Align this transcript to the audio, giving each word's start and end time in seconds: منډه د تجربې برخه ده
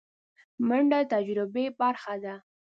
منډه 0.67 0.99
د 1.03 1.09
تجربې 1.13 1.65
برخه 1.79 2.15
ده 2.23 2.35